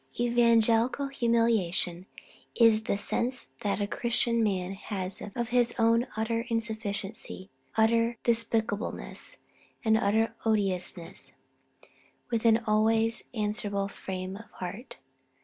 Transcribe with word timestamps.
"Evangelical 0.19 1.09
humiliation 1.09 2.07
is 2.55 2.85
the 2.85 2.97
sense 2.97 3.49
that 3.61 3.79
a 3.79 3.85
Christian 3.85 4.41
man 4.43 4.73
has 4.73 5.21
of 5.35 5.49
his 5.49 5.75
own 5.77 6.07
utter 6.17 6.47
insufficiency, 6.49 7.51
utter 7.77 8.17
despicableness, 8.23 9.37
and 9.85 9.95
utter 9.99 10.33
odiousness; 10.43 11.33
with 12.31 12.45
an 12.45 12.63
always 12.65 13.25
answerable 13.35 13.87
frame 13.87 14.35
of 14.37 14.49
heart. 14.53 14.97